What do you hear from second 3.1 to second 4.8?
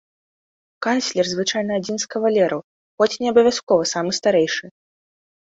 не абавязкова самы старэйшы.